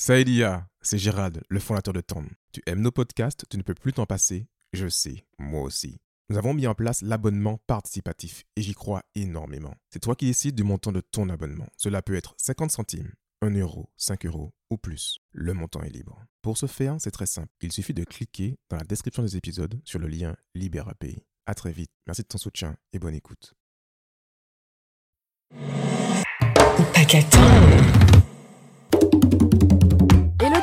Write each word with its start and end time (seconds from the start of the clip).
Saïdia, 0.00 0.68
c'est 0.80 0.96
Gérald, 0.96 1.42
le 1.48 1.58
fondateur 1.58 1.92
de 1.92 2.00
Tom. 2.00 2.28
Tu 2.52 2.62
aimes 2.66 2.82
nos 2.82 2.92
podcasts, 2.92 3.44
tu 3.50 3.56
ne 3.56 3.64
peux 3.64 3.74
plus 3.74 3.92
t'en 3.92 4.06
passer 4.06 4.46
Je 4.72 4.86
sais, 4.86 5.26
moi 5.40 5.62
aussi. 5.62 5.98
Nous 6.30 6.38
avons 6.38 6.54
mis 6.54 6.68
en 6.68 6.74
place 6.76 7.02
l'abonnement 7.02 7.58
participatif 7.66 8.44
et 8.54 8.62
j'y 8.62 8.74
crois 8.74 9.02
énormément. 9.16 9.74
C'est 9.90 9.98
toi 9.98 10.14
qui 10.14 10.26
décides 10.26 10.54
du 10.54 10.62
montant 10.62 10.92
de 10.92 11.00
ton 11.00 11.28
abonnement. 11.28 11.66
Cela 11.76 12.00
peut 12.00 12.14
être 12.14 12.36
50 12.38 12.70
centimes, 12.70 13.10
1 13.42 13.50
euro, 13.58 13.90
5 13.96 14.24
euros 14.26 14.52
ou 14.70 14.76
plus. 14.76 15.18
Le 15.32 15.52
montant 15.52 15.82
est 15.82 15.90
libre. 15.90 16.24
Pour 16.42 16.58
ce 16.58 16.66
faire, 16.66 16.94
c'est 17.00 17.10
très 17.10 17.26
simple. 17.26 17.52
Il 17.60 17.72
suffit 17.72 17.92
de 17.92 18.04
cliquer 18.04 18.56
dans 18.70 18.76
la 18.76 18.84
description 18.84 19.24
des 19.24 19.36
épisodes 19.36 19.80
sur 19.84 19.98
le 19.98 20.06
lien 20.06 20.36
LibéraPay. 20.54 21.24
À 21.44 21.56
très 21.56 21.72
vite. 21.72 21.90
Merci 22.06 22.22
de 22.22 22.28
ton 22.28 22.38
soutien 22.38 22.76
et 22.92 23.00
bonne 23.00 23.16
écoute. 23.16 23.56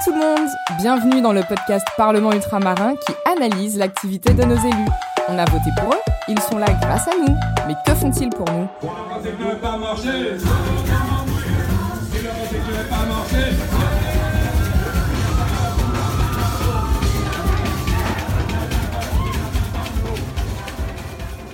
Tout 0.05 0.11
le 0.11 0.19
monde 0.19 0.49
Bienvenue 0.77 1.19
dans 1.19 1.33
le 1.33 1.41
podcast 1.41 1.83
Parlement 1.97 2.32
ultramarin 2.32 2.93
qui 2.96 3.13
analyse 3.25 3.75
l'activité 3.75 4.36
de 4.36 4.43
nos 4.43 4.55
élus. 4.55 4.89
On 5.29 5.37
a 5.39 5.46
voté 5.46 5.71
pour 5.79 5.93
eux, 5.93 6.00
ils 6.27 6.39
sont 6.41 6.59
là 6.59 6.68
grâce 6.79 7.07
à 7.07 7.18
nous. 7.18 7.33
Mais 7.68 7.73
que 7.83 7.96
font-ils 7.96 8.29
pour 8.29 8.46
nous? 8.51 8.68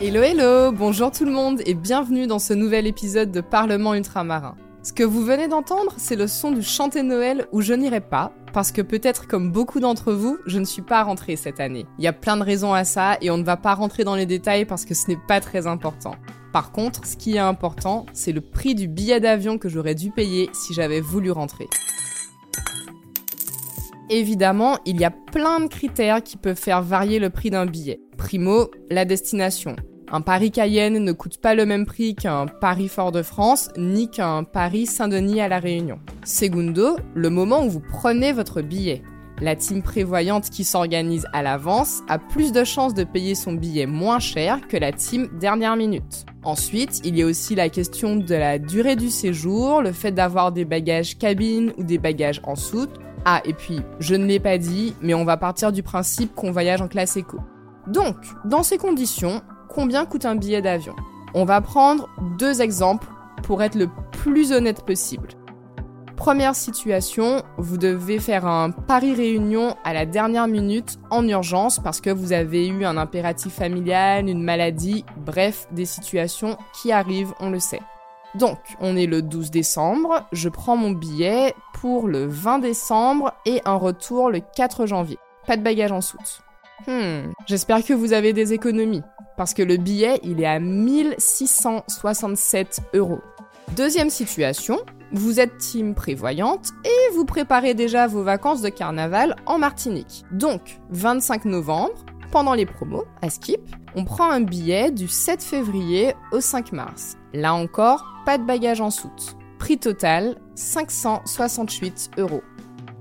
Hello 0.01 0.21
hello 0.21 0.71
Bonjour 0.73 1.11
tout 1.11 1.23
le 1.23 1.31
monde 1.31 1.61
et 1.65 1.73
bienvenue 1.73 2.27
dans 2.27 2.39
ce 2.39 2.53
nouvel 2.53 2.85
épisode 2.85 3.31
de 3.31 3.39
Parlement 3.39 3.93
ultramarin. 3.93 4.55
Ce 4.83 4.93
que 4.93 5.03
vous 5.03 5.23
venez 5.23 5.47
d'entendre, 5.47 5.93
c'est 5.97 6.15
le 6.15 6.25
son 6.25 6.51
du 6.51 6.63
chanté 6.63 7.03
Noël 7.03 7.45
où 7.51 7.61
je 7.61 7.73
n'irai 7.73 8.01
pas, 8.01 8.33
parce 8.51 8.71
que 8.71 8.81
peut-être 8.81 9.27
comme 9.27 9.51
beaucoup 9.51 9.79
d'entre 9.79 10.11
vous, 10.11 10.39
je 10.47 10.57
ne 10.57 10.65
suis 10.65 10.81
pas 10.81 11.03
rentrée 11.03 11.35
cette 11.35 11.59
année. 11.59 11.85
Il 11.99 12.03
y 12.03 12.07
a 12.07 12.13
plein 12.13 12.35
de 12.35 12.41
raisons 12.41 12.73
à 12.73 12.83
ça 12.83 13.15
et 13.21 13.29
on 13.29 13.37
ne 13.37 13.43
va 13.43 13.57
pas 13.57 13.75
rentrer 13.75 14.03
dans 14.03 14.15
les 14.15 14.25
détails 14.25 14.65
parce 14.65 14.85
que 14.85 14.95
ce 14.95 15.07
n'est 15.07 15.19
pas 15.27 15.39
très 15.39 15.67
important. 15.67 16.15
Par 16.51 16.71
contre, 16.71 17.05
ce 17.05 17.15
qui 17.15 17.35
est 17.35 17.39
important, 17.39 18.07
c'est 18.13 18.31
le 18.31 18.41
prix 18.41 18.73
du 18.73 18.87
billet 18.87 19.19
d'avion 19.19 19.59
que 19.59 19.69
j'aurais 19.69 19.93
dû 19.93 20.09
payer 20.09 20.49
si 20.51 20.73
j'avais 20.73 20.99
voulu 20.99 21.29
rentrer. 21.29 21.67
Évidemment, 24.09 24.79
il 24.87 24.99
y 24.99 25.05
a 25.05 25.11
plein 25.11 25.59
de 25.59 25.67
critères 25.67 26.23
qui 26.23 26.37
peuvent 26.37 26.59
faire 26.59 26.81
varier 26.81 27.19
le 27.19 27.29
prix 27.29 27.51
d'un 27.51 27.67
billet. 27.67 28.01
Primo, 28.17 28.71
la 28.89 29.05
destination. 29.05 29.75
Un 30.13 30.19
Paris-Cayenne 30.19 30.99
ne 30.99 31.11
coûte 31.13 31.37
pas 31.37 31.55
le 31.55 31.65
même 31.65 31.85
prix 31.85 32.15
qu'un 32.15 32.45
Paris-Fort-de-France 32.45 33.69
ni 33.77 34.09
qu'un 34.09 34.43
Paris-Saint-Denis 34.43 35.39
à 35.39 35.47
La 35.47 35.59
Réunion. 35.59 35.99
Segundo, 36.25 36.97
le 37.15 37.29
moment 37.29 37.63
où 37.63 37.69
vous 37.69 37.79
prenez 37.79 38.33
votre 38.33 38.61
billet. 38.61 39.03
La 39.39 39.55
team 39.55 39.81
prévoyante 39.81 40.49
qui 40.49 40.65
s'organise 40.65 41.25
à 41.31 41.41
l'avance 41.41 42.01
a 42.09 42.19
plus 42.19 42.51
de 42.51 42.65
chances 42.65 42.93
de 42.93 43.05
payer 43.05 43.35
son 43.35 43.53
billet 43.53 43.85
moins 43.85 44.19
cher 44.19 44.67
que 44.67 44.75
la 44.75 44.91
team 44.91 45.29
dernière 45.39 45.77
minute. 45.77 46.25
Ensuite, 46.43 46.99
il 47.05 47.17
y 47.17 47.21
a 47.21 47.25
aussi 47.25 47.55
la 47.55 47.69
question 47.69 48.17
de 48.17 48.35
la 48.35 48.59
durée 48.59 48.97
du 48.97 49.09
séjour, 49.09 49.81
le 49.81 49.93
fait 49.93 50.11
d'avoir 50.11 50.51
des 50.51 50.65
bagages 50.65 51.17
cabine 51.17 51.71
ou 51.77 51.83
des 51.83 51.97
bagages 51.97 52.41
en 52.43 52.55
soute. 52.55 52.99
Ah, 53.23 53.41
et 53.45 53.53
puis, 53.53 53.79
je 54.01 54.15
ne 54.15 54.25
l'ai 54.25 54.41
pas 54.41 54.57
dit, 54.57 54.93
mais 55.01 55.13
on 55.13 55.23
va 55.23 55.37
partir 55.37 55.71
du 55.71 55.83
principe 55.83 56.35
qu'on 56.35 56.51
voyage 56.51 56.81
en 56.81 56.89
classe 56.89 57.15
éco. 57.15 57.37
Donc, 57.87 58.17
dans 58.45 58.61
ces 58.61 58.77
conditions, 58.77 59.41
combien 59.73 60.05
coûte 60.05 60.25
un 60.25 60.35
billet 60.35 60.61
d'avion 60.61 60.95
On 61.33 61.45
va 61.45 61.61
prendre 61.61 62.09
deux 62.37 62.61
exemples 62.61 63.07
pour 63.43 63.63
être 63.63 63.75
le 63.75 63.89
plus 64.11 64.51
honnête 64.51 64.85
possible. 64.85 65.29
Première 66.15 66.55
situation, 66.55 67.41
vous 67.57 67.77
devez 67.77 68.19
faire 68.19 68.45
un 68.45 68.69
Paris-Réunion 68.69 69.75
à 69.83 69.91
la 69.91 70.05
dernière 70.05 70.47
minute 70.47 70.99
en 71.09 71.27
urgence 71.27 71.79
parce 71.79 71.99
que 71.99 72.11
vous 72.11 72.31
avez 72.31 72.67
eu 72.67 72.85
un 72.85 72.97
impératif 72.97 73.53
familial, 73.53 74.29
une 74.29 74.43
maladie, 74.43 75.03
bref, 75.17 75.67
des 75.71 75.85
situations 75.85 76.57
qui 76.79 76.91
arrivent, 76.91 77.33
on 77.39 77.49
le 77.49 77.59
sait. 77.59 77.81
Donc, 78.35 78.59
on 78.79 78.95
est 78.95 79.07
le 79.07 79.23
12 79.23 79.49
décembre, 79.49 80.27
je 80.31 80.47
prends 80.47 80.77
mon 80.77 80.91
billet 80.91 81.55
pour 81.73 82.07
le 82.07 82.27
20 82.27 82.59
décembre 82.59 83.33
et 83.47 83.61
un 83.65 83.75
retour 83.75 84.29
le 84.29 84.41
4 84.55 84.85
janvier. 84.85 85.17
Pas 85.47 85.57
de 85.57 85.63
bagages 85.63 85.91
en 85.91 86.01
soute. 86.01 86.43
Hmm, 86.87 87.31
j'espère 87.47 87.83
que 87.83 87.93
vous 87.93 88.13
avez 88.13 88.31
des 88.31 88.53
économies, 88.53 89.03
parce 89.41 89.55
que 89.55 89.63
le 89.63 89.77
billet, 89.77 90.19
il 90.21 90.39
est 90.39 90.45
à 90.45 90.59
1667 90.59 92.81
euros. 92.93 93.21
Deuxième 93.75 94.11
situation, 94.11 94.77
vous 95.13 95.39
êtes 95.39 95.57
team 95.57 95.95
prévoyante 95.95 96.69
et 96.85 97.15
vous 97.15 97.25
préparez 97.25 97.73
déjà 97.73 98.05
vos 98.05 98.21
vacances 98.21 98.61
de 98.61 98.69
carnaval 98.69 99.35
en 99.47 99.57
Martinique. 99.57 100.25
Donc, 100.31 100.79
25 100.91 101.45
novembre, 101.45 102.05
pendant 102.31 102.53
les 102.53 102.67
promos, 102.67 103.05
à 103.23 103.31
Skip, 103.31 103.61
on 103.95 104.05
prend 104.05 104.29
un 104.29 104.41
billet 104.41 104.91
du 104.91 105.07
7 105.07 105.41
février 105.41 106.13
au 106.31 106.39
5 106.39 106.71
mars. 106.71 107.17
Là 107.33 107.55
encore, 107.55 108.05
pas 108.27 108.37
de 108.37 108.45
bagages 108.45 108.81
en 108.81 108.91
soute. 108.91 109.37
Prix 109.57 109.79
total, 109.79 110.35
568 110.53 112.11
euros. 112.19 112.43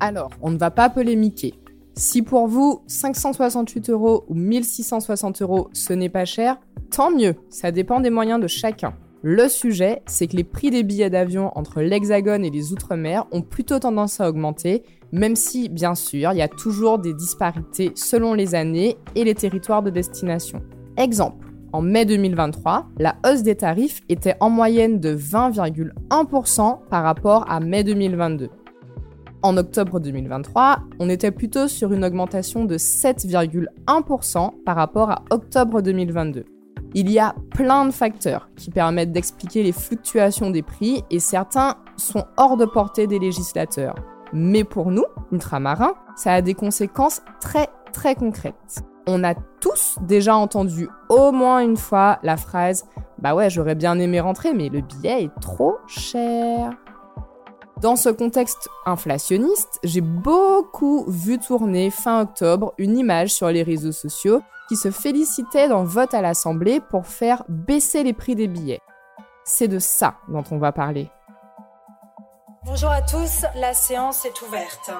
Alors, 0.03 0.31
on 0.41 0.51
ne 0.51 0.57
va 0.57 0.71
pas 0.71 0.89
polémiquer. 0.89 1.60
Si 2.01 2.23
pour 2.23 2.47
vous, 2.47 2.81
568 2.87 3.91
euros 3.91 4.25
ou 4.29 4.35
1660 4.35 5.43
euros, 5.43 5.69
ce 5.75 5.93
n'est 5.93 6.09
pas 6.09 6.25
cher, 6.25 6.57
tant 6.91 7.11
mieux, 7.11 7.35
ça 7.51 7.73
dépend 7.73 8.01
des 8.01 8.09
moyens 8.09 8.41
de 8.41 8.47
chacun. 8.47 8.95
Le 9.21 9.51
sujet, 9.51 10.01
c'est 10.07 10.27
que 10.27 10.35
les 10.35 10.45
prix 10.45 10.71
des 10.71 10.83
billets 10.83 11.11
d'avion 11.11 11.53
entre 11.59 11.83
l'Hexagone 11.83 12.43
et 12.43 12.49
les 12.49 12.73
Outre-mer 12.73 13.27
ont 13.33 13.43
plutôt 13.43 13.79
tendance 13.79 14.19
à 14.19 14.31
augmenter, 14.31 14.83
même 15.13 15.37
si, 15.37 15.69
bien 15.69 15.95
sûr, 15.95 16.33
il 16.33 16.39
y 16.39 16.43
a 16.43 16.49
toujours 16.49 17.01
des 17.01 17.13
disparités 17.13 17.93
selon 17.97 18.33
les 18.33 18.55
années 18.55 18.97
et 19.15 19.25
les 19.25 19.35
territoires 19.35 19.83
de 19.83 19.91
destination. 19.91 20.63
Exemple, 20.97 21.49
en 21.75 21.83
mai 21.83 22.07
2023, 22.07 22.87
la 22.99 23.17
hausse 23.27 23.43
des 23.43 23.57
tarifs 23.57 24.01
était 24.09 24.37
en 24.41 24.49
moyenne 24.49 25.01
de 25.01 25.15
20,1% 25.15 26.79
par 26.89 27.05
rapport 27.05 27.45
à 27.51 27.61
mai 27.61 27.85
2022. 27.85 28.49
En 29.43 29.57
octobre 29.57 30.01
2023, 30.01 30.81
on 30.99 31.09
était 31.09 31.31
plutôt 31.31 31.67
sur 31.67 31.93
une 31.93 32.05
augmentation 32.05 32.67
de 32.67 32.77
7,1% 32.77 34.51
par 34.65 34.77
rapport 34.77 35.11
à 35.11 35.23
octobre 35.31 35.81
2022. 35.81 36.45
Il 36.93 37.11
y 37.11 37.19
a 37.19 37.35
plein 37.51 37.87
de 37.87 37.91
facteurs 37.91 38.51
qui 38.57 38.71
permettent 38.71 39.13
d'expliquer 39.13 39.63
les 39.63 39.73
fluctuations 39.73 40.51
des 40.51 40.63
prix 40.63 41.05
et 41.11 41.21
certains 41.21 41.77
sont 41.97 42.25
hors 42.37 42.59
de 42.59 42.67
portée 42.67 43.07
des 43.07 43.19
législateurs. 43.19 43.95
Mais 44.35 44.65
pour 44.65 44.91
nous, 44.91 45.07
ultramarins, 45.33 45.95
ça 46.17 46.35
a 46.35 46.43
des 46.43 46.55
conséquences 46.55 47.23
très 47.41 47.69
très 47.93 48.15
concrètes. 48.15 48.83
On 49.07 49.25
a 49.25 49.35
tous 49.61 49.97
déjà 50.03 50.37
entendu 50.37 50.89
au 51.09 51.33
moins 51.33 51.61
une 51.61 51.79
fois 51.79 52.19
la 52.23 52.37
phrase 52.37 52.85
Bah 53.19 53.35
ouais, 53.35 53.49
j'aurais 53.49 53.75
bien 53.75 53.99
aimé 53.99 54.21
rentrer, 54.21 54.53
mais 54.53 54.69
le 54.69 54.83
billet 54.83 55.25
est 55.25 55.41
trop 55.41 55.79
cher. 55.87 56.77
Dans 57.81 57.97
ce 57.97 58.11
contexte 58.11 58.69
inflationniste, 58.85 59.81
j'ai 59.83 60.03
beaucoup 60.03 61.07
vu 61.09 61.39
tourner 61.39 61.91
fin 61.91 62.21
octobre 62.21 62.75
une 62.77 62.99
image 62.99 63.33
sur 63.33 63.49
les 63.49 63.63
réseaux 63.63 63.93
sociaux 63.93 64.43
qui 64.69 64.77
se 64.77 64.91
félicitait 64.91 65.69
d'un 65.69 65.85
vote 65.85 66.13
à 66.13 66.21
l'Assemblée 66.21 66.81
pour 66.91 67.07
faire 67.07 67.43
baisser 67.49 68.03
les 68.03 68.13
prix 68.13 68.35
des 68.35 68.49
billets. 68.49 68.81
C'est 69.45 69.67
de 69.67 69.79
ça 69.79 70.17
dont 70.29 70.45
on 70.51 70.59
va 70.59 70.73
parler. 70.73 71.09
Bonjour 72.67 72.91
à 72.91 73.01
tous, 73.01 73.47
la 73.55 73.73
séance 73.73 74.27
est 74.27 74.43
ouverte. 74.43 74.91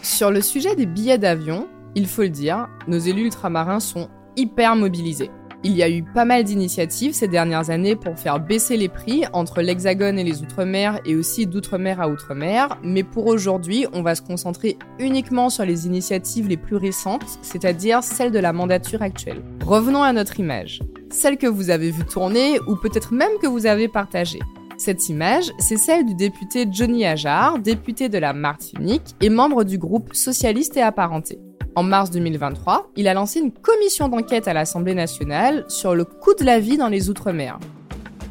Sur 0.00 0.30
le 0.30 0.40
sujet 0.40 0.74
des 0.74 0.86
billets 0.86 1.18
d'avion, 1.18 1.68
il 1.94 2.08
faut 2.08 2.22
le 2.22 2.30
dire, 2.30 2.68
nos 2.88 2.98
élus 2.98 3.26
ultramarins 3.26 3.80
sont 3.80 4.08
hyper 4.34 4.76
mobilisés. 4.76 5.30
Il 5.66 5.74
y 5.74 5.82
a 5.82 5.88
eu 5.88 6.02
pas 6.02 6.26
mal 6.26 6.44
d'initiatives 6.44 7.14
ces 7.14 7.26
dernières 7.26 7.70
années 7.70 7.96
pour 7.96 8.18
faire 8.18 8.38
baisser 8.38 8.76
les 8.76 8.90
prix 8.90 9.24
entre 9.32 9.62
l'Hexagone 9.62 10.18
et 10.18 10.24
les 10.24 10.42
Outre-mer 10.42 11.00
et 11.06 11.16
aussi 11.16 11.46
d'Outre-mer 11.46 12.02
à 12.02 12.08
Outre-mer, 12.10 12.78
mais 12.82 13.02
pour 13.02 13.26
aujourd'hui, 13.26 13.86
on 13.94 14.02
va 14.02 14.14
se 14.14 14.20
concentrer 14.20 14.76
uniquement 14.98 15.48
sur 15.48 15.64
les 15.64 15.86
initiatives 15.86 16.48
les 16.48 16.58
plus 16.58 16.76
récentes, 16.76 17.24
c'est-à-dire 17.40 18.02
celles 18.02 18.30
de 18.30 18.38
la 18.38 18.52
mandature 18.52 19.00
actuelle. 19.00 19.40
Revenons 19.64 20.02
à 20.02 20.12
notre 20.12 20.38
image, 20.38 20.82
celle 21.08 21.38
que 21.38 21.46
vous 21.46 21.70
avez 21.70 21.90
vue 21.90 22.04
tourner 22.04 22.58
ou 22.68 22.76
peut-être 22.76 23.14
même 23.14 23.32
que 23.40 23.46
vous 23.46 23.64
avez 23.64 23.88
partagée. 23.88 24.40
Cette 24.76 25.08
image, 25.08 25.50
c'est 25.60 25.78
celle 25.78 26.04
du 26.04 26.14
député 26.14 26.66
Johnny 26.70 27.06
Ajar, 27.06 27.58
député 27.58 28.10
de 28.10 28.18
la 28.18 28.34
Martinique 28.34 29.14
et 29.22 29.30
membre 29.30 29.64
du 29.64 29.78
groupe 29.78 30.12
socialiste 30.12 30.76
et 30.76 30.82
apparenté. 30.82 31.38
En 31.76 31.82
mars 31.82 32.10
2023, 32.12 32.92
il 32.94 33.08
a 33.08 33.14
lancé 33.14 33.40
une 33.40 33.50
commission 33.50 34.08
d'enquête 34.08 34.46
à 34.46 34.52
l'Assemblée 34.52 34.94
nationale 34.94 35.64
sur 35.66 35.96
le 35.96 36.04
coût 36.04 36.32
de 36.38 36.44
la 36.44 36.60
vie 36.60 36.76
dans 36.76 36.86
les 36.86 37.10
Outre-mer. 37.10 37.58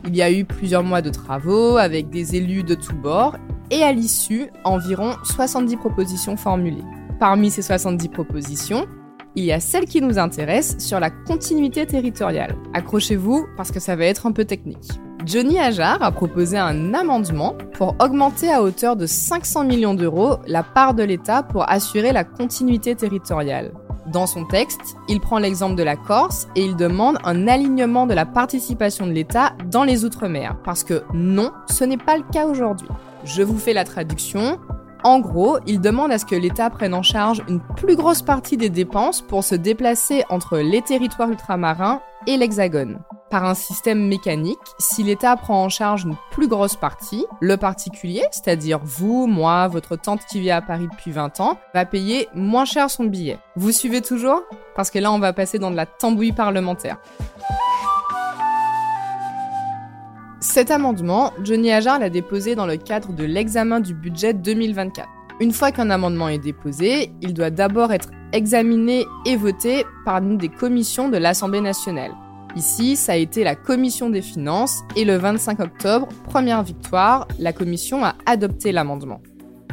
Il 0.07 0.15
y 0.15 0.21
a 0.21 0.31
eu 0.31 0.45
plusieurs 0.45 0.83
mois 0.83 1.01
de 1.01 1.09
travaux 1.09 1.75
avec 1.75 2.09
des 2.09 2.37
élus 2.37 2.63
de 2.63 2.73
tous 2.73 2.95
bords 2.95 3.35
et 3.69 3.83
à 3.83 3.91
l'issue, 3.91 4.49
environ 4.63 5.15
70 5.25 5.75
propositions 5.75 6.37
formulées. 6.37 6.83
Parmi 7.19 7.51
ces 7.51 7.61
70 7.61 8.07
propositions, 8.09 8.85
il 9.35 9.43
y 9.43 9.51
a 9.51 9.59
celle 9.59 9.85
qui 9.85 9.99
nous 9.99 10.19
intéresse 10.19 10.77
sur 10.79 11.01
la 11.01 11.09
continuité 11.09 11.85
territoriale. 11.85 12.55
Accrochez-vous 12.73 13.47
parce 13.57 13.71
que 13.71 13.81
ça 13.81 13.97
va 13.97 14.05
être 14.05 14.25
un 14.25 14.31
peu 14.31 14.45
technique. 14.45 14.91
Johnny 15.25 15.57
Ajar 15.57 16.01
a 16.01 16.11
proposé 16.11 16.57
un 16.57 16.93
amendement 16.93 17.55
pour 17.73 17.95
augmenter 17.99 18.51
à 18.51 18.61
hauteur 18.61 18.97
de 18.97 19.05
500 19.05 19.63
millions 19.63 19.93
d'euros 19.93 20.37
la 20.47 20.63
part 20.63 20.93
de 20.93 21.03
l'État 21.03 21.43
pour 21.43 21.69
assurer 21.69 22.11
la 22.11 22.25
continuité 22.25 22.93
territoriale. 22.93 23.71
Dans 24.07 24.27
son 24.27 24.43
texte, 24.43 24.97
il 25.07 25.21
prend 25.21 25.39
l'exemple 25.39 25.75
de 25.75 25.83
la 25.83 25.95
Corse 25.95 26.49
et 26.57 26.65
il 26.65 26.75
demande 26.75 27.17
un 27.23 27.47
alignement 27.47 28.05
de 28.05 28.13
la 28.13 28.25
participation 28.25 29.07
de 29.07 29.13
l'État 29.13 29.53
dans 29.71 29.85
les 29.85 30.03
Outre-mer, 30.03 30.57
parce 30.65 30.83
que 30.83 31.03
non, 31.13 31.51
ce 31.69 31.85
n'est 31.85 31.97
pas 31.97 32.17
le 32.17 32.23
cas 32.23 32.45
aujourd'hui. 32.45 32.89
Je 33.23 33.43
vous 33.43 33.57
fais 33.57 33.73
la 33.73 33.85
traduction. 33.85 34.59
En 35.05 35.19
gros, 35.19 35.57
il 35.65 35.79
demande 35.79 36.11
à 36.11 36.17
ce 36.17 36.25
que 36.25 36.35
l'État 36.35 36.69
prenne 36.69 36.93
en 36.93 37.01
charge 37.01 37.43
une 37.47 37.61
plus 37.77 37.95
grosse 37.95 38.21
partie 38.21 38.57
des 38.57 38.69
dépenses 38.69 39.21
pour 39.21 39.45
se 39.45 39.55
déplacer 39.55 40.25
entre 40.29 40.57
les 40.57 40.81
territoires 40.81 41.29
ultramarins 41.29 42.01
et 42.27 42.35
l'Hexagone 42.35 42.99
par 43.33 43.45
un 43.45 43.55
système 43.55 44.07
mécanique, 44.07 44.59
si 44.77 45.01
l'État 45.01 45.35
prend 45.35 45.63
en 45.63 45.69
charge 45.69 46.03
une 46.03 46.15
plus 46.29 46.47
grosse 46.47 46.75
partie, 46.75 47.25
le 47.41 47.57
particulier, 47.57 48.21
c'est-à-dire 48.29 48.79
vous, 48.83 49.25
moi, 49.25 49.67
votre 49.67 49.95
tante 49.95 50.23
qui 50.29 50.39
vit 50.39 50.51
à 50.51 50.61
Paris 50.61 50.87
depuis 50.91 51.09
20 51.09 51.39
ans, 51.39 51.57
va 51.73 51.83
payer 51.83 52.27
moins 52.35 52.65
cher 52.65 52.91
son 52.91 53.05
billet. 53.05 53.39
Vous 53.55 53.71
suivez 53.71 54.01
toujours? 54.01 54.43
Parce 54.75 54.91
que 54.91 54.99
là, 54.99 55.11
on 55.11 55.17
va 55.17 55.33
passer 55.33 55.57
dans 55.57 55.71
de 55.71 55.75
la 55.75 55.87
tambouille 55.87 56.31
parlementaire. 56.31 56.97
Cet 60.39 60.69
amendement, 60.69 61.33
Johnny 61.43 61.71
Ajar 61.71 61.97
l'a 61.97 62.11
déposé 62.11 62.53
dans 62.53 62.67
le 62.67 62.77
cadre 62.77 63.13
de 63.13 63.23
l'examen 63.23 63.79
du 63.79 63.95
budget 63.95 64.35
2024. 64.35 65.09
Une 65.39 65.53
fois 65.53 65.71
qu'un 65.71 65.89
amendement 65.89 66.29
est 66.29 66.37
déposé, 66.37 67.11
il 67.21 67.33
doit 67.33 67.49
d'abord 67.49 67.93
être 67.93 68.11
examiné 68.31 69.07
et 69.25 69.37
voté 69.37 69.85
par 70.05 70.17
une 70.17 70.37
des 70.37 70.49
commissions 70.49 71.09
de 71.09 71.17
l'Assemblée 71.17 71.61
nationale. 71.61 72.11
Ici, 72.55 72.95
ça 72.95 73.13
a 73.13 73.15
été 73.15 73.43
la 73.43 73.55
commission 73.55 74.11
des 74.11 74.21
finances 74.21 74.83
et 74.95 75.05
le 75.05 75.17
25 75.17 75.59
octobre, 75.59 76.07
première 76.25 76.61
victoire, 76.61 77.27
la 77.39 77.51
commission 77.51 78.05
a 78.05 78.13
adopté 78.27 78.71
l'amendement. 78.71 79.21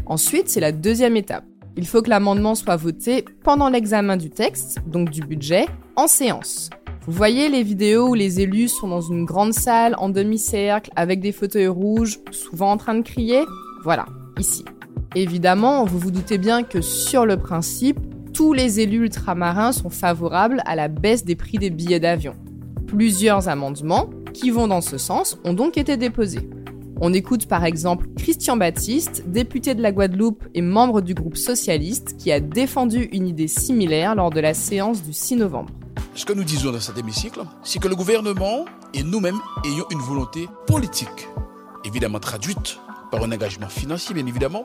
Ensuite, 0.07 0.49
c'est 0.49 0.61
la 0.61 0.73
deuxième 0.73 1.17
étape. 1.17 1.45
Il 1.77 1.87
faut 1.87 2.01
que 2.01 2.09
l'amendement 2.09 2.55
soit 2.55 2.77
voté 2.77 3.25
pendant 3.45 3.69
l'examen 3.69 4.17
du 4.17 4.31
texte, 4.31 4.79
donc 4.87 5.11
du 5.11 5.21
budget, 5.21 5.67
en 5.95 6.07
séance. 6.07 6.71
Vous 7.07 7.13
voyez 7.13 7.51
les 7.51 7.63
vidéos 7.63 8.09
où 8.09 8.15
les 8.15 8.41
élus 8.41 8.69
sont 8.69 8.89
dans 8.89 9.03
une 9.03 9.27
grande 9.27 9.53
salle 9.53 9.95
en 9.99 10.09
demi-cercle 10.09 10.91
avec 10.97 11.21
des 11.21 11.33
fauteuils 11.33 11.69
rouges, 11.69 12.19
souvent 12.31 12.73
en 12.73 12.77
train 12.79 12.95
de 12.95 13.03
crier 13.03 13.43
Voilà, 13.85 14.07
ici. 14.39 14.65
Évidemment, 15.15 15.85
vous 15.85 15.99
vous 15.99 16.11
doutez 16.11 16.39
bien 16.39 16.63
que 16.63 16.81
sur 16.81 17.27
le 17.27 17.37
principe, 17.37 17.99
tous 18.33 18.55
les 18.55 18.81
élus 18.81 19.05
ultramarins 19.05 19.73
sont 19.73 19.91
favorables 19.91 20.63
à 20.65 20.77
la 20.77 20.89
baisse 20.89 21.25
des 21.25 21.37
prix 21.37 21.59
des 21.59 21.71
billets 21.71 22.01
d'avion. 22.01 22.35
Plusieurs 22.91 23.49
amendements 23.49 24.11
qui 24.35 24.51
vont 24.51 24.67
dans 24.67 24.81
ce 24.81 24.99
sens 24.99 25.39
ont 25.45 25.53
donc 25.53 25.79
été 25.79 25.97
déposés. 25.97 26.51
On 27.01 27.13
écoute 27.13 27.47
par 27.47 27.65
exemple 27.65 28.09
Christian 28.19 28.57
Baptiste, 28.57 29.23
député 29.29 29.77
de 29.77 29.81
la 29.81 29.93
Guadeloupe 29.93 30.45
et 30.55 30.61
membre 30.61 31.01
du 31.01 31.15
groupe 31.15 31.37
socialiste, 31.37 32.17
qui 32.19 32.33
a 32.33 32.41
défendu 32.41 33.09
une 33.13 33.29
idée 33.29 33.47
similaire 33.47 34.17
lors 34.17 34.31
de 34.31 34.41
la 34.41 34.55
séance 34.55 35.05
du 35.05 35.13
6 35.13 35.37
novembre. 35.37 35.71
Ce 36.17 36.25
que 36.25 36.33
nous 36.33 36.43
disons 36.43 36.73
dans 36.73 36.81
cet 36.81 36.99
hémicycle, 36.99 37.43
c'est 37.63 37.79
que 37.79 37.87
le 37.87 37.95
gouvernement 37.95 38.65
et 38.93 39.05
nous-mêmes 39.05 39.39
ayons 39.65 39.87
une 39.93 40.01
volonté 40.01 40.49
politique, 40.67 41.29
évidemment 41.85 42.19
traduite 42.19 42.81
par 43.13 43.23
un 43.23 43.31
engagement 43.31 43.69
financier, 43.69 44.17
bien 44.17 44.27
évidemment, 44.27 44.65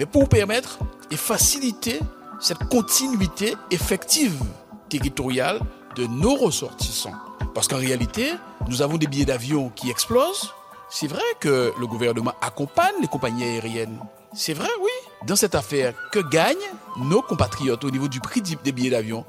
mais 0.00 0.06
pour 0.06 0.28
permettre 0.28 0.80
et 1.12 1.16
faciliter 1.16 2.00
cette 2.40 2.64
continuité 2.68 3.54
effective 3.70 4.42
territoriale 4.88 5.60
de 5.94 6.06
nos 6.06 6.34
ressortissants. 6.34 7.14
Parce 7.54 7.68
qu'en 7.68 7.78
réalité, 7.78 8.32
nous 8.68 8.82
avons 8.82 8.96
des 8.96 9.06
billets 9.06 9.24
d'avion 9.24 9.70
qui 9.74 9.90
explosent. 9.90 10.52
C'est 10.90 11.06
vrai 11.06 11.22
que 11.40 11.72
le 11.78 11.86
gouvernement 11.86 12.34
accompagne 12.40 12.94
les 13.00 13.08
compagnies 13.08 13.44
aériennes. 13.44 13.98
C'est 14.34 14.54
vrai, 14.54 14.68
oui. 14.82 14.90
Dans 15.26 15.36
cette 15.36 15.54
affaire, 15.54 15.94
que 16.12 16.18
gagnent 16.18 16.56
nos 16.98 17.22
compatriotes 17.22 17.84
au 17.84 17.90
niveau 17.90 18.08
du 18.08 18.20
prix 18.20 18.42
des 18.42 18.72
billets 18.72 18.90
d'avion? 18.90 19.24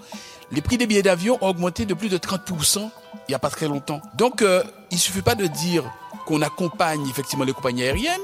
Les 0.51 0.61
prix 0.61 0.77
des 0.77 0.87
billets 0.87 1.03
d'avion 1.03 1.37
ont 1.41 1.49
augmenté 1.49 1.85
de 1.85 1.93
plus 1.93 2.09
de 2.09 2.17
30% 2.17 2.89
il 3.27 3.31
n'y 3.31 3.35
a 3.35 3.39
pas 3.39 3.49
très 3.49 3.67
longtemps. 3.67 4.01
Donc, 4.15 4.41
euh, 4.41 4.63
il 4.91 4.95
ne 4.95 4.99
suffit 4.99 5.21
pas 5.21 5.35
de 5.35 5.47
dire 5.47 5.83
qu'on 6.25 6.41
accompagne 6.41 7.07
effectivement 7.09 7.45
les 7.45 7.53
compagnies 7.53 7.83
aériennes. 7.83 8.21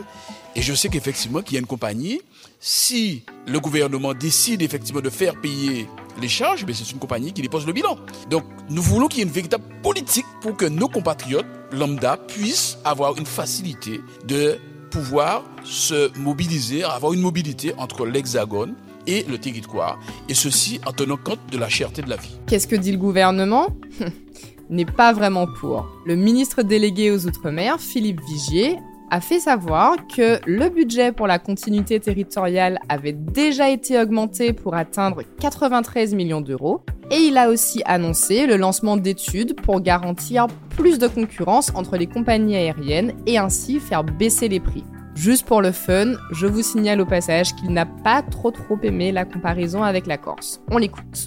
Et 0.56 0.62
je 0.62 0.74
sais 0.74 0.89
qu'effectivement, 0.89 1.42
qu'il 1.42 1.53
y 1.53 1.57
a 1.57 1.59
une 1.59 1.65
compagnie, 1.68 2.21
si 2.59 3.24
le 3.48 3.59
gouvernement 3.59 4.13
décide 4.13 4.62
effectivement 4.62 5.01
de 5.01 5.09
faire 5.09 5.39
payer 5.39 5.88
les 6.19 6.28
charges, 6.28 6.66
mais 6.66 6.74
c'est 6.74 6.92
une 6.92 7.00
compagnie 7.00 7.34
qui 7.34 7.42
dépose 7.42 7.66
le 7.66 7.74
bilan. 7.74 7.98
Donc, 8.30 8.44
nous 8.69 8.81
voulons 8.81 9.08
qu'il 9.08 9.19
y 9.19 9.22
ait 9.22 9.25
une 9.25 9.31
véritable 9.31 9.63
politique 9.84 10.25
pour 10.42 10.58
que 10.58 10.66
nos 10.66 10.88
compatriotes 10.88 11.46
lambda 11.72 12.18
puissent 12.18 12.78
avoir 12.84 13.18
une 13.18 13.25
facilité 13.25 14.02
de 14.25 14.58
pouvoir 14.90 15.44
se 15.63 16.16
mobiliser, 16.19 16.84
avoir 16.84 17.13
une 17.13 17.22
mobilité 17.22 17.74
entre 17.78 18.06
l'Hexagone 18.06 18.75
et 19.08 19.24
le 19.24 19.38
territoire, 19.38 20.00
et 20.30 20.34
ceci 20.34 20.80
en 20.86 20.92
tenant 20.92 21.18
compte 21.18 21.40
de 21.52 21.58
la 21.58 21.69
cherté 21.69 22.02
de 22.02 22.10
la 22.10 22.18
vie. 22.18 22.38
Qu'est-ce 22.48 22.68
que 22.68 22.75
dit 22.75 22.92
le 22.92 22.98
gouvernement? 22.98 23.68
N'est 24.69 24.86
pas 24.86 25.12
vraiment 25.12 25.48
pour. 25.48 25.88
Le 26.06 26.16
ministre 26.16 26.62
délégué 26.62 27.12
aux 27.12 27.25
Outre-mer, 27.25 27.80
Philippe 27.80 28.22
Vigier, 28.28 28.78
a 29.12 29.19
fait 29.19 29.42
savoir 29.42 29.98
que 30.08 30.40
le 30.48 30.69
budget 30.69 31.12
pour 31.12 31.28
la 31.28 31.38
continuité 31.38 32.00
territoriale 32.00 32.80
avait 32.88 33.12
déjà 33.12 33.69
été 33.69 34.00
augmenté 34.00 34.54
pour 34.54 34.74
atteindre 34.74 35.22
93 35.42 36.16
millions 36.16 36.40
d'euros 36.40 36.81
et 37.12 37.18
il 37.18 37.38
a 37.38 37.50
aussi 37.50 37.81
annoncé 37.84 38.48
le 38.48 38.56
lancement 38.56 38.96
d'études 38.96 39.60
pour 39.60 39.81
garantir 39.81 40.48
plus 40.78 40.98
de 40.98 41.08
concurrence 41.08 41.74
entre 41.75 41.98
les 41.98 42.08
compagnies 42.08 42.56
aériennes 42.56 43.13
et 43.28 43.38
ainsi 43.38 43.81
faire 43.81 44.06
baisser 44.06 44.48
les 44.48 44.62
prix. 44.62 44.86
Juste 45.13 45.46
pour 45.46 45.62
le 45.62 45.74
fun, 45.74 46.13
je 46.31 46.48
vous 46.48 46.62
signale 46.62 47.02
au 47.02 47.06
passage 47.06 47.54
qu'il 47.56 47.72
n'a 47.72 47.86
pas 47.86 48.22
trop 48.22 48.52
trop 48.52 48.80
aimé 48.81 49.12
la 49.12 49.25
comparaison 49.25 49.84
avec 49.84 50.08
la 50.08 50.18
Corse. 50.18 50.62
On 50.72 50.78
l'écoute. 50.78 51.25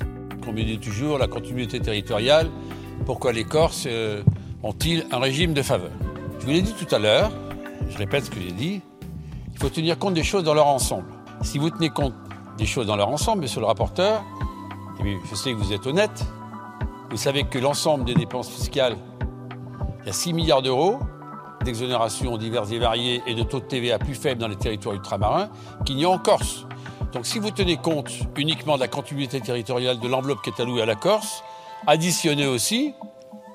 On 0.49 0.53
dit 0.55 0.79
toujours 0.79 1.19
la 1.19 1.27
continuité 1.27 1.81
territoriale. 1.81 2.49
Pourquoi 3.05 3.33
les 3.35 3.45
Corses 3.45 3.85
euh, 3.87 4.23
ont-ils 4.63 5.05
un 5.11 5.19
régime 5.19 5.53
de 5.53 5.61
faveur? 5.61 5.93
Je 6.41 6.47
vous 6.47 6.53
l'ai 6.53 6.63
dit 6.63 6.75
tout 6.75 6.93
à 6.95 6.99
l'heure, 6.99 7.31
je 7.89 7.99
répète 7.99 8.25
ce 8.25 8.31
que 8.31 8.41
j'ai 8.41 8.53
dit, 8.53 8.81
il 9.53 9.59
faut 9.59 9.69
tenir 9.69 9.99
compte 9.99 10.15
des 10.15 10.25
choses 10.25 10.45
dans 10.45 10.55
leur 10.55 10.67
ensemble. 10.67 11.07
Si 11.43 11.59
vous 11.59 11.71
tenez 11.71 11.91
compte 11.91 12.15
des 12.59 12.67
choses 12.67 12.87
dans 12.87 12.97
leur 12.97 13.09
ensemble, 13.09 13.43
monsieur 13.43 13.61
le 13.61 13.67
rapporteur, 13.67 14.23
eh 15.05 15.17
je 15.31 15.35
sais 15.35 15.53
que 15.53 15.57
vous 15.57 15.73
êtes 15.73 15.87
honnête, 15.87 16.25
vous 17.11 17.17
savez 17.17 17.45
que 17.45 17.59
l'ensemble 17.59 18.05
des 18.05 18.15
dépenses 18.15 18.49
fiscales, 18.49 18.97
il 20.01 20.07
y 20.07 20.11
a 20.11 20.13
6 20.13 20.33
milliards 20.33 20.63
d'euros 20.63 20.99
d'exonérations 21.65 22.37
diverses 22.37 22.71
et 22.73 22.79
variées 22.79 23.23
et 23.27 23.35
de 23.35 23.43
taux 23.43 23.61
de 23.61 23.65
TVA 23.65 23.99
plus 23.99 24.15
faibles 24.15 24.41
dans 24.41 24.49
les 24.49 24.57
territoires 24.57 24.95
ultramarins 24.95 25.49
qu'il 25.85 25.97
n'y 25.97 26.05
a 26.05 26.11
en 26.11 26.19
Corse. 26.19 26.67
Donc 27.13 27.26
si 27.26 27.38
vous 27.38 27.50
tenez 27.50 27.76
compte 27.76 28.11
uniquement 28.37 28.75
de 28.75 28.81
la 28.81 28.88
continuité 28.88 29.41
territoriale 29.41 29.99
de 29.99 30.09
l'enveloppe 30.09 30.43
qui 30.43 30.50
est 30.50 30.61
allouée 30.61 30.83
à 30.83 30.87
la 30.87 30.95
Corse, 30.95 31.43
additionnez 31.87 32.47
aussi, 32.47 32.93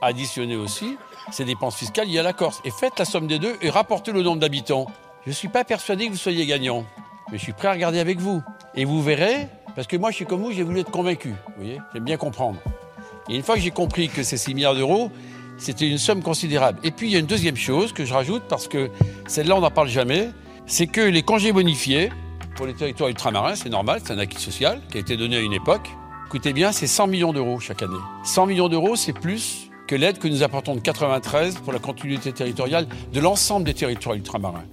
additionnez 0.01 0.55
aussi 0.55 0.97
ces 1.31 1.45
dépenses 1.45 1.75
fiscales 1.75 2.07
liées 2.07 2.19
à 2.19 2.23
la 2.23 2.33
Corse. 2.33 2.61
Et 2.65 2.71
faites 2.71 2.97
la 2.99 3.05
somme 3.05 3.27
des 3.27 3.39
deux 3.39 3.55
et 3.61 3.69
rapportez 3.69 4.11
le 4.11 4.21
nombre 4.21 4.39
d'habitants. 4.39 4.87
Je 5.25 5.29
ne 5.29 5.35
suis 5.35 5.47
pas 5.47 5.63
persuadé 5.63 6.07
que 6.07 6.11
vous 6.11 6.17
soyez 6.17 6.45
gagnant, 6.45 6.85
mais 7.31 7.37
je 7.37 7.43
suis 7.43 7.53
prêt 7.53 7.67
à 7.67 7.71
regarder 7.73 7.99
avec 7.99 8.19
vous. 8.19 8.41
Et 8.75 8.85
vous 8.85 9.01
verrez, 9.01 9.47
parce 9.75 9.87
que 9.87 9.97
moi 9.97 10.11
je 10.11 10.15
suis 10.15 10.25
comme 10.25 10.41
vous, 10.41 10.51
j'ai 10.51 10.63
voulu 10.63 10.79
être 10.79 10.91
convaincu. 10.91 11.29
Vous 11.29 11.63
voyez, 11.63 11.79
j'aime 11.93 12.03
bien 12.03 12.17
comprendre. 12.17 12.59
Et 13.29 13.35
une 13.35 13.43
fois 13.43 13.55
que 13.55 13.61
j'ai 13.61 13.71
compris 13.71 14.09
que 14.09 14.23
ces 14.23 14.37
6 14.37 14.55
milliards 14.55 14.75
d'euros, 14.75 15.11
c'était 15.57 15.87
une 15.87 15.97
somme 15.97 16.23
considérable. 16.23 16.79
Et 16.83 16.91
puis 16.91 17.07
il 17.07 17.13
y 17.13 17.15
a 17.15 17.19
une 17.19 17.25
deuxième 17.25 17.57
chose 17.57 17.93
que 17.93 18.05
je 18.05 18.13
rajoute, 18.13 18.43
parce 18.49 18.67
que 18.67 18.89
celle-là 19.27 19.55
on 19.55 19.61
n'en 19.61 19.71
parle 19.71 19.89
jamais, 19.89 20.29
c'est 20.65 20.87
que 20.87 21.01
les 21.01 21.21
congés 21.21 21.51
bonifiés 21.51 22.11
pour 22.55 22.65
les 22.65 22.73
territoires 22.73 23.09
ultramarins, 23.09 23.55
c'est 23.55 23.69
normal, 23.69 24.01
c'est 24.03 24.13
un 24.13 24.19
acquis 24.19 24.41
social 24.41 24.81
qui 24.91 24.97
a 24.97 25.01
été 25.01 25.15
donné 25.17 25.37
à 25.37 25.41
une 25.41 25.53
époque. 25.53 25.89
Écoutez 26.27 26.53
bien, 26.53 26.71
c'est 26.71 26.87
100 26.87 27.07
millions 27.07 27.33
d'euros 27.33 27.59
chaque 27.59 27.81
année. 27.81 27.97
100 28.23 28.47
millions 28.47 28.69
d'euros, 28.69 28.95
c'est 28.95 29.13
plus 29.13 29.68
que 29.89 29.95
l'aide 29.95 30.19
que 30.19 30.27
nous 30.27 30.43
apportons 30.43 30.75
de 30.75 30.81
93 30.81 31.55
pour 31.63 31.73
la 31.73 31.79
continuité 31.79 32.31
territoriale 32.31 32.85
de 33.11 33.19
l'ensemble 33.19 33.65
des 33.65 33.73
territoires 33.73 34.15
ultramarins. 34.15 34.65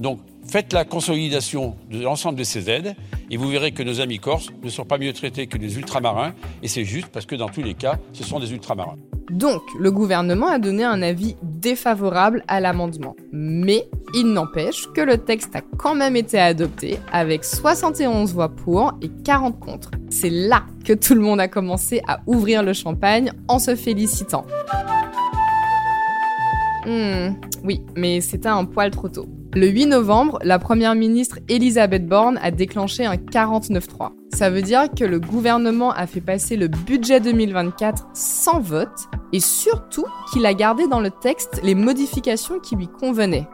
Donc, 0.00 0.18
faites 0.48 0.72
la 0.72 0.86
consolidation 0.86 1.76
de 1.90 2.00
l'ensemble 2.00 2.38
de 2.38 2.44
ces 2.44 2.70
aides 2.70 2.96
et 3.30 3.36
vous 3.36 3.50
verrez 3.50 3.72
que 3.72 3.82
nos 3.82 4.00
amis 4.00 4.18
corses 4.18 4.48
ne 4.62 4.70
sont 4.70 4.86
pas 4.86 4.96
mieux 4.96 5.12
traités 5.12 5.46
que 5.46 5.58
les 5.58 5.76
ultramarins 5.76 6.32
et 6.62 6.68
c'est 6.68 6.86
juste 6.86 7.08
parce 7.08 7.26
que 7.26 7.34
dans 7.34 7.50
tous 7.50 7.62
les 7.62 7.74
cas, 7.74 7.98
ce 8.14 8.24
sont 8.24 8.40
des 8.40 8.50
ultramarins. 8.50 8.96
Donc, 9.30 9.62
le 9.78 9.90
gouvernement 9.90 10.46
a 10.46 10.58
donné 10.58 10.84
un 10.84 11.02
avis 11.02 11.36
défavorable 11.42 12.44
à 12.46 12.60
l'amendement. 12.60 13.16
Mais 13.32 13.88
il 14.14 14.32
n'empêche 14.32 14.86
que 14.94 15.00
le 15.00 15.18
texte 15.18 15.56
a 15.56 15.62
quand 15.76 15.94
même 15.94 16.16
été 16.16 16.38
adopté 16.38 16.98
avec 17.12 17.44
71 17.44 18.32
voix 18.32 18.48
pour 18.48 18.94
et 19.02 19.10
40 19.24 19.58
contre. 19.58 19.90
C'est 20.10 20.30
là 20.30 20.62
que 20.84 20.92
tout 20.92 21.14
le 21.14 21.20
monde 21.20 21.40
a 21.40 21.48
commencé 21.48 22.02
à 22.06 22.20
ouvrir 22.26 22.62
le 22.62 22.72
champagne 22.72 23.32
en 23.48 23.58
se 23.58 23.74
félicitant. 23.74 24.46
Hmm, 26.86 27.34
oui, 27.64 27.82
mais 27.96 28.20
c'était 28.20 28.48
un 28.48 28.64
poil 28.64 28.92
trop 28.92 29.08
tôt. 29.08 29.26
Le 29.56 29.68
8 29.68 29.86
novembre, 29.86 30.38
la 30.44 30.58
première 30.58 30.94
ministre 30.94 31.38
Elisabeth 31.48 32.06
Borne 32.06 32.38
a 32.42 32.50
déclenché 32.50 33.06
un 33.06 33.16
49-3. 33.16 34.10
Ça 34.34 34.50
veut 34.50 34.60
dire 34.60 34.84
que 34.94 35.02
le 35.02 35.18
gouvernement 35.18 35.92
a 35.92 36.06
fait 36.06 36.20
passer 36.20 36.56
le 36.56 36.68
budget 36.68 37.20
2024 37.20 38.06
sans 38.12 38.60
vote, 38.60 39.08
et 39.32 39.40
surtout 39.40 40.06
qu'il 40.32 40.46
a 40.46 40.54
gardé 40.54 40.86
dans 40.88 41.00
le 41.00 41.10
texte 41.10 41.60
les 41.62 41.74
modifications 41.74 42.60
qui 42.60 42.76
lui 42.76 42.88
convenaient. 42.88 43.48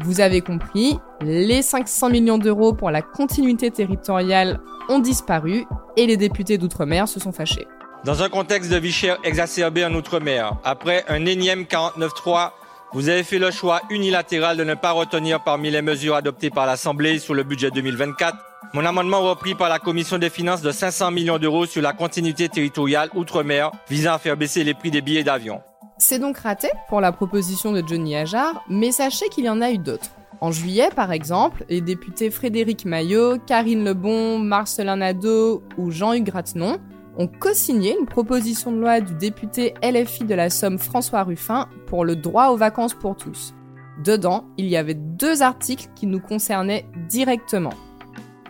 Vous 0.00 0.20
avez 0.20 0.40
compris, 0.40 0.98
les 1.20 1.62
500 1.62 2.10
millions 2.10 2.38
d'euros 2.38 2.72
pour 2.72 2.90
la 2.90 3.00
continuité 3.00 3.70
territoriale 3.70 4.60
ont 4.88 4.98
disparu 4.98 5.66
et 5.96 6.06
les 6.06 6.16
députés 6.16 6.58
d'outre-mer 6.58 7.08
se 7.08 7.20
sont 7.20 7.32
fâchés. 7.32 7.66
Dans 8.04 8.22
un 8.22 8.28
contexte 8.28 8.70
de 8.70 8.76
vie 8.76 8.92
chère 8.92 9.18
exacerbée 9.24 9.84
en 9.84 9.94
outre-mer, 9.94 10.56
après 10.64 11.04
un 11.08 11.24
énième 11.24 11.62
49-3, 11.62 12.50
vous 12.92 13.08
avez 13.08 13.22
fait 13.22 13.38
le 13.38 13.50
choix 13.50 13.80
unilatéral 13.88 14.56
de 14.56 14.64
ne 14.64 14.74
pas 14.74 14.92
retenir 14.92 15.42
parmi 15.42 15.70
les 15.70 15.80
mesures 15.80 16.14
adoptées 16.14 16.50
par 16.50 16.66
l'Assemblée 16.66 17.18
sur 17.18 17.34
le 17.34 17.42
budget 17.42 17.70
2024 17.70 18.36
mon 18.74 18.84
amendement 18.84 19.22
repris 19.22 19.54
par 19.54 19.68
la 19.68 19.78
Commission 19.78 20.18
des 20.18 20.30
finances 20.30 20.60
de 20.60 20.72
500 20.72 21.12
millions 21.12 21.38
d'euros 21.38 21.64
sur 21.64 21.80
la 21.80 21.92
continuité 21.92 22.48
territoriale 22.48 23.08
outre-mer 23.14 23.70
visant 23.88 24.14
à 24.14 24.18
faire 24.18 24.36
baisser 24.36 24.64
les 24.64 24.74
prix 24.74 24.90
des 24.90 25.00
billets 25.00 25.22
d'avion. 25.22 25.60
C'est 25.96 26.18
donc 26.18 26.38
raté 26.38 26.68
pour 26.88 27.00
la 27.00 27.12
proposition 27.12 27.70
de 27.70 27.84
Johnny 27.86 28.16
Ajar, 28.16 28.64
mais 28.68 28.90
sachez 28.90 29.28
qu'il 29.28 29.44
y 29.44 29.48
en 29.48 29.62
a 29.62 29.70
eu 29.70 29.78
d'autres. 29.78 30.10
En 30.40 30.50
juillet, 30.50 30.88
par 30.94 31.12
exemple, 31.12 31.64
les 31.68 31.80
députés 31.80 32.32
Frédéric 32.32 32.84
Maillot, 32.84 33.38
Karine 33.46 33.84
Lebon, 33.84 34.40
Marcelin 34.40 34.96
Nadeau 34.96 35.62
ou 35.78 35.92
Jean-Hugues 35.92 36.26
Gratenon 36.26 36.78
ont 37.16 37.28
co-signé 37.28 37.96
une 37.96 38.06
proposition 38.06 38.72
de 38.72 38.80
loi 38.80 39.00
du 39.00 39.14
député 39.14 39.74
LFI 39.84 40.24
de 40.24 40.34
la 40.34 40.50
Somme 40.50 40.80
François 40.80 41.22
Ruffin 41.22 41.68
pour 41.86 42.04
le 42.04 42.16
droit 42.16 42.48
aux 42.48 42.56
vacances 42.56 42.94
pour 42.94 43.14
tous. 43.14 43.54
Dedans, 44.02 44.46
il 44.58 44.66
y 44.66 44.76
avait 44.76 44.94
deux 44.94 45.42
articles 45.42 45.86
qui 45.94 46.08
nous 46.08 46.18
concernaient 46.18 46.86
directement. 47.08 47.72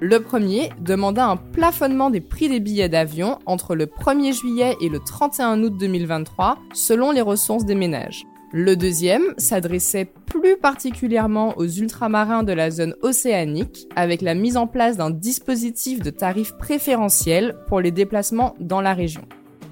Le 0.00 0.18
premier 0.18 0.70
demanda 0.80 1.24
un 1.24 1.36
plafonnement 1.36 2.10
des 2.10 2.20
prix 2.20 2.48
des 2.48 2.58
billets 2.58 2.88
d'avion 2.88 3.38
entre 3.46 3.76
le 3.76 3.86
1er 3.86 4.32
juillet 4.32 4.76
et 4.80 4.88
le 4.88 4.98
31 4.98 5.62
août 5.62 5.74
2023 5.78 6.58
selon 6.72 7.12
les 7.12 7.20
ressources 7.20 7.64
des 7.64 7.76
ménages. 7.76 8.24
Le 8.52 8.76
deuxième 8.76 9.22
s'adressait 9.38 10.12
plus 10.26 10.56
particulièrement 10.56 11.56
aux 11.56 11.66
ultramarins 11.66 12.42
de 12.42 12.52
la 12.52 12.72
zone 12.72 12.94
océanique 13.02 13.88
avec 13.94 14.20
la 14.20 14.34
mise 14.34 14.56
en 14.56 14.66
place 14.66 14.96
d'un 14.96 15.10
dispositif 15.10 16.00
de 16.00 16.10
tarifs 16.10 16.56
préférentiels 16.58 17.56
pour 17.68 17.80
les 17.80 17.92
déplacements 17.92 18.54
dans 18.58 18.80
la 18.80 18.94
région. 18.94 19.22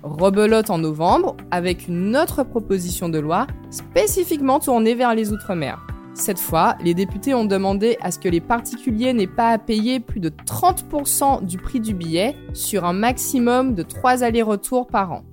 Rebelote 0.05 0.71
en 0.71 0.79
novembre 0.79 1.37
avec 1.51 1.89
une 1.89 2.17
autre 2.17 2.45
proposition 2.45 3.09
de 3.09 3.19
loi 3.19 3.49
spécifiquement 3.71 4.61
tournée 4.61 4.95
vers 4.95 5.15
les 5.15 5.33
Outre-mer. 5.33 5.85
Cette 6.15 6.39
fois, 6.39 6.77
les 6.83 6.95
députés 6.95 7.35
ont 7.35 7.47
demandé 7.47 7.97
à 8.03 8.11
ce 8.11 8.19
que 8.19 8.29
les 8.29 8.41
particuliers 8.41 9.15
n'aient 9.15 9.27
pas 9.27 9.49
à 9.49 9.59
payer 9.59 9.99
plus 9.99 10.21
de 10.21 10.29
30% 10.29 11.45
du 11.45 11.57
prix 11.57 11.81
du 11.81 11.95
billet 11.95 12.37
sur 12.53 12.85
un 12.85 12.93
maximum 12.93 13.75
de 13.75 13.83
3 13.83 14.23
allers-retours 14.23 14.87
par 14.87 15.13
an. 15.13 15.25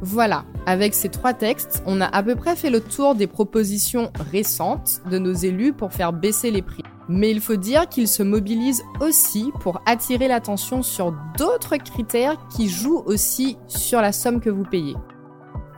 Voilà, 0.00 0.44
avec 0.66 0.94
ces 0.94 1.08
trois 1.08 1.34
textes, 1.34 1.82
on 1.84 2.00
a 2.00 2.06
à 2.06 2.22
peu 2.22 2.36
près 2.36 2.54
fait 2.54 2.70
le 2.70 2.80
tour 2.80 3.16
des 3.16 3.26
propositions 3.26 4.12
récentes 4.30 5.00
de 5.10 5.18
nos 5.18 5.32
élus 5.32 5.72
pour 5.72 5.92
faire 5.92 6.12
baisser 6.12 6.52
les 6.52 6.62
prix. 6.62 6.84
Mais 7.08 7.30
il 7.30 7.40
faut 7.40 7.56
dire 7.56 7.88
qu'ils 7.88 8.06
se 8.06 8.22
mobilisent 8.22 8.84
aussi 9.00 9.50
pour 9.60 9.80
attirer 9.86 10.28
l'attention 10.28 10.82
sur 10.82 11.12
d'autres 11.36 11.76
critères 11.78 12.36
qui 12.54 12.68
jouent 12.68 13.02
aussi 13.06 13.56
sur 13.66 14.00
la 14.00 14.12
somme 14.12 14.40
que 14.40 14.50
vous 14.50 14.62
payez. 14.62 14.94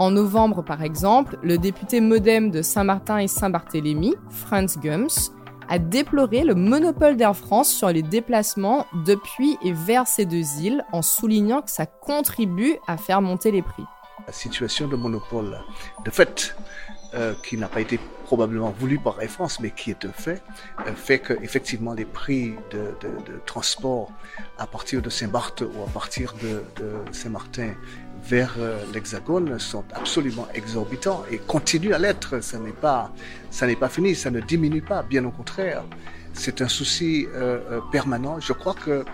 En 0.00 0.12
novembre, 0.12 0.62
par 0.62 0.82
exemple, 0.82 1.36
le 1.42 1.58
député 1.58 2.00
modem 2.00 2.50
de 2.50 2.62
Saint-Martin 2.62 3.18
et 3.18 3.28
Saint-Barthélemy, 3.28 4.14
Franz 4.30 4.80
Gums, 4.80 5.30
a 5.68 5.78
déploré 5.78 6.42
le 6.42 6.54
monopole 6.54 7.18
d'Air 7.18 7.36
France 7.36 7.68
sur 7.68 7.90
les 7.90 8.00
déplacements 8.00 8.86
depuis 9.04 9.58
et 9.62 9.74
vers 9.74 10.06
ces 10.06 10.24
deux 10.24 10.62
îles 10.62 10.82
en 10.92 11.02
soulignant 11.02 11.60
que 11.60 11.70
ça 11.70 11.84
contribue 11.84 12.76
à 12.86 12.96
faire 12.96 13.20
monter 13.20 13.50
les 13.50 13.60
prix. 13.60 13.84
La 14.26 14.32
situation 14.32 14.88
de 14.88 14.96
monopole, 14.96 15.60
de 16.02 16.10
fait, 16.10 16.56
euh, 17.12 17.34
qui 17.44 17.58
n'a 17.58 17.68
pas 17.68 17.82
été 17.82 18.00
probablement 18.24 18.70
voulu 18.70 18.98
par 18.98 19.20
Air 19.20 19.28
France, 19.28 19.60
mais 19.60 19.70
qui 19.70 19.90
est 19.90 20.06
un 20.06 20.12
fait, 20.12 20.42
euh, 20.86 20.94
fait 20.94 21.18
que 21.18 21.34
effectivement 21.42 21.92
les 21.92 22.06
prix 22.06 22.54
de, 22.70 22.94
transport 23.44 24.10
à 24.56 24.66
partir 24.66 25.02
de 25.02 25.10
Saint-Barth 25.10 25.60
ou 25.60 25.82
à 25.82 25.90
partir 25.92 26.32
de 26.40 26.62
Saint-Martin 27.12 27.74
vers 28.24 28.54
euh, 28.58 28.78
l'Hexagone 28.92 29.58
sont 29.58 29.84
absolument 29.92 30.46
exorbitants 30.54 31.24
et 31.30 31.38
continuent 31.38 31.92
à 31.92 31.98
l'être. 31.98 32.42
Ça 32.42 32.58
n'est 32.58 32.72
pas, 32.72 33.12
ça 33.50 33.66
n'est 33.66 33.76
pas 33.76 33.88
fini, 33.88 34.14
ça 34.14 34.30
ne 34.30 34.40
diminue 34.40 34.82
pas, 34.82 35.02
bien 35.02 35.24
au 35.24 35.30
contraire. 35.30 35.84
C'est 36.32 36.60
un 36.62 36.68
souci 36.68 37.26
euh, 37.34 37.58
euh, 37.70 37.80
permanent. 37.90 38.38
Je 38.40 38.52
crois 38.52 38.74
que 38.74 39.04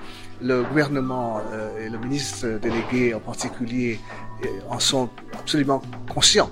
le 0.43 0.65
gouvernement 0.65 1.41
et 1.81 1.89
le 1.89 1.97
ministre 1.97 2.59
délégué 2.61 3.15
en 3.15 3.21
particulier 3.21 3.99
en 4.69 4.79
sont 4.79 5.09
absolument 5.33 5.81
conscients. 6.13 6.51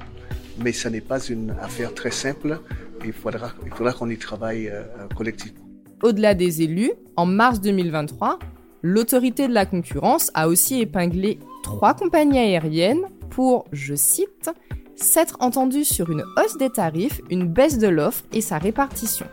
Mais 0.58 0.72
ce 0.72 0.88
n'est 0.88 1.02
pas 1.02 1.20
une 1.20 1.50
affaire 1.60 1.92
très 1.92 2.10
simple. 2.10 2.60
Il 3.04 3.12
faudra, 3.12 3.50
il 3.66 3.70
faudra 3.74 3.92
qu'on 3.92 4.08
y 4.08 4.16
travaille 4.16 4.72
collectivement. 5.14 5.60
Au-delà 6.02 6.32
des 6.32 6.62
élus, 6.62 6.92
en 7.16 7.26
mars 7.26 7.60
2023, 7.60 8.38
l'autorité 8.84 9.48
de 9.48 9.54
la 9.54 9.64
concurrence 9.64 10.30
a 10.34 10.46
aussi 10.46 10.82
épinglé 10.82 11.38
trois 11.62 11.94
compagnies 11.94 12.38
aériennes 12.38 13.00
pour, 13.30 13.64
je 13.72 13.94
cite, 13.94 14.50
s'être 14.94 15.38
entendues 15.40 15.86
sur 15.86 16.10
une 16.10 16.22
hausse 16.36 16.58
des 16.58 16.68
tarifs, 16.68 17.22
une 17.30 17.48
baisse 17.48 17.78
de 17.78 17.88
l'offre 17.88 18.24
et 18.34 18.42
sa 18.42 18.58
répartition. 18.58 19.24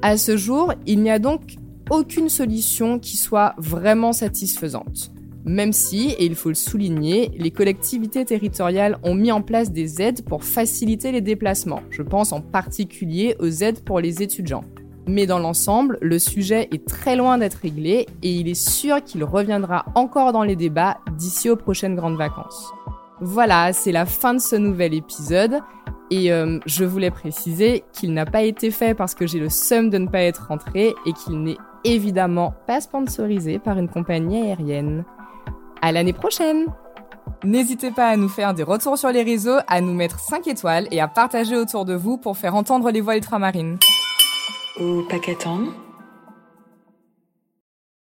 À 0.00 0.16
ce 0.16 0.38
jour, 0.38 0.72
il 0.86 1.02
n'y 1.02 1.10
a 1.10 1.18
donc 1.18 1.56
aucune 1.90 2.30
solution 2.30 2.98
qui 2.98 3.18
soit 3.18 3.54
vraiment 3.58 4.14
satisfaisante. 4.14 5.12
Même 5.44 5.74
si, 5.74 6.12
et 6.12 6.24
il 6.24 6.34
faut 6.34 6.48
le 6.48 6.54
souligner, 6.54 7.32
les 7.36 7.50
collectivités 7.50 8.24
territoriales 8.24 8.98
ont 9.02 9.14
mis 9.14 9.30
en 9.30 9.42
place 9.42 9.72
des 9.72 10.00
aides 10.00 10.24
pour 10.24 10.42
faciliter 10.42 11.12
les 11.12 11.20
déplacements. 11.20 11.82
Je 11.90 12.02
pense 12.02 12.32
en 12.32 12.40
particulier 12.40 13.36
aux 13.40 13.50
aides 13.50 13.84
pour 13.84 14.00
les 14.00 14.22
étudiants. 14.22 14.64
Mais 15.10 15.26
dans 15.26 15.40
l'ensemble, 15.40 15.98
le 16.00 16.20
sujet 16.20 16.68
est 16.70 16.86
très 16.86 17.16
loin 17.16 17.36
d'être 17.36 17.58
réglé 17.60 18.06
et 18.22 18.32
il 18.32 18.46
est 18.46 18.54
sûr 18.54 19.02
qu'il 19.02 19.24
reviendra 19.24 19.84
encore 19.96 20.32
dans 20.32 20.44
les 20.44 20.54
débats 20.54 20.98
d'ici 21.16 21.50
aux 21.50 21.56
prochaines 21.56 21.96
grandes 21.96 22.16
vacances. 22.16 22.72
Voilà, 23.20 23.72
c'est 23.72 23.90
la 23.90 24.06
fin 24.06 24.34
de 24.34 24.38
ce 24.38 24.54
nouvel 24.54 24.94
épisode. 24.94 25.58
Et 26.12 26.32
euh, 26.32 26.60
je 26.64 26.84
voulais 26.84 27.10
préciser 27.10 27.82
qu'il 27.92 28.14
n'a 28.14 28.24
pas 28.24 28.42
été 28.42 28.70
fait 28.70 28.94
parce 28.94 29.16
que 29.16 29.26
j'ai 29.26 29.40
le 29.40 29.48
seum 29.48 29.90
de 29.90 29.98
ne 29.98 30.06
pas 30.06 30.20
être 30.20 30.46
rentré 30.46 30.94
et 31.04 31.12
qu'il 31.12 31.42
n'est 31.42 31.58
évidemment 31.82 32.54
pas 32.68 32.80
sponsorisé 32.80 33.58
par 33.58 33.78
une 33.78 33.88
compagnie 33.88 34.42
aérienne. 34.42 35.04
À 35.82 35.90
l'année 35.90 36.12
prochaine! 36.12 36.66
N'hésitez 37.42 37.90
pas 37.90 38.10
à 38.10 38.16
nous 38.16 38.28
faire 38.28 38.54
des 38.54 38.62
retours 38.62 38.96
sur 38.96 39.10
les 39.10 39.24
réseaux, 39.24 39.58
à 39.66 39.80
nous 39.80 39.94
mettre 39.94 40.20
5 40.20 40.46
étoiles 40.46 40.86
et 40.92 41.00
à 41.00 41.08
partager 41.08 41.56
autour 41.56 41.84
de 41.84 41.94
vous 41.94 42.16
pour 42.16 42.36
faire 42.36 42.54
entendre 42.54 42.92
les 42.92 43.00
voix 43.00 43.16
ultramarines 43.16 43.78
au 44.80 45.02
paquet 45.02 45.36